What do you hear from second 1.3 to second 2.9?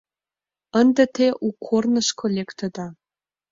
у корнышко лектыда.